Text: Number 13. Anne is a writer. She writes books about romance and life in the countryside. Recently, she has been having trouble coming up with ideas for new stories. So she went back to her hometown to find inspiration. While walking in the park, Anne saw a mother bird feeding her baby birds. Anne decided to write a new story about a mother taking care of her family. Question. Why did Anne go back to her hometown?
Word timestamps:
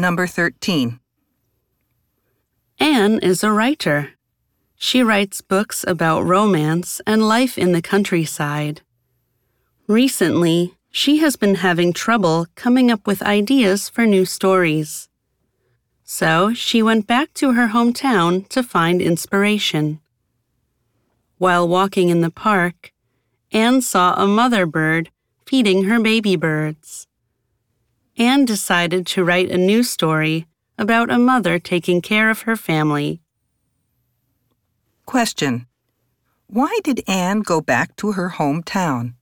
Number 0.00 0.26
13. 0.26 0.98
Anne 2.78 3.18
is 3.18 3.44
a 3.44 3.52
writer. 3.52 4.12
She 4.76 5.02
writes 5.02 5.42
books 5.42 5.84
about 5.86 6.22
romance 6.22 7.02
and 7.06 7.28
life 7.28 7.58
in 7.58 7.72
the 7.72 7.82
countryside. 7.82 8.80
Recently, 9.86 10.72
she 10.90 11.18
has 11.18 11.36
been 11.36 11.56
having 11.56 11.92
trouble 11.92 12.46
coming 12.54 12.90
up 12.90 13.06
with 13.06 13.20
ideas 13.20 13.90
for 13.90 14.06
new 14.06 14.24
stories. 14.24 15.10
So 16.02 16.54
she 16.54 16.82
went 16.82 17.06
back 17.06 17.34
to 17.34 17.52
her 17.52 17.68
hometown 17.68 18.48
to 18.48 18.62
find 18.62 19.02
inspiration. 19.02 20.00
While 21.36 21.68
walking 21.68 22.08
in 22.08 22.22
the 22.22 22.30
park, 22.30 22.94
Anne 23.52 23.82
saw 23.82 24.14
a 24.14 24.26
mother 24.26 24.64
bird 24.64 25.10
feeding 25.44 25.84
her 25.84 26.00
baby 26.00 26.36
birds. 26.36 27.06
Anne 28.20 28.44
decided 28.44 29.06
to 29.06 29.24
write 29.24 29.50
a 29.50 29.56
new 29.56 29.82
story 29.82 30.46
about 30.76 31.10
a 31.10 31.18
mother 31.18 31.58
taking 31.58 32.02
care 32.02 32.28
of 32.28 32.42
her 32.42 32.54
family. 32.54 33.22
Question. 35.06 35.66
Why 36.46 36.80
did 36.84 37.02
Anne 37.08 37.40
go 37.40 37.62
back 37.62 37.96
to 37.96 38.12
her 38.12 38.34
hometown? 38.36 39.14